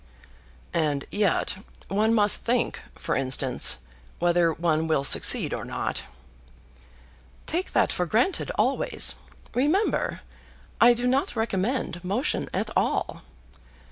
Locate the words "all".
12.75-13.21